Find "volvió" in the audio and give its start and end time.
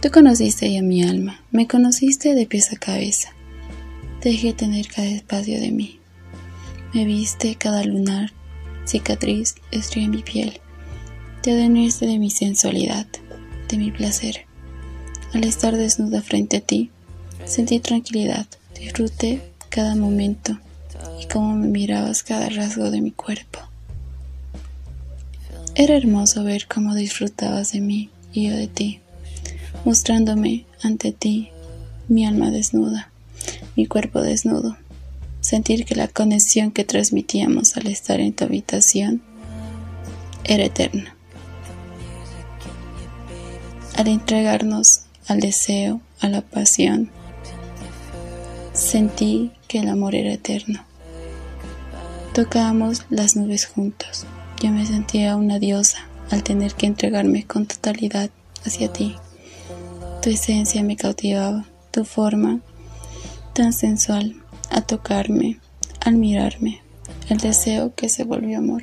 68.24-68.58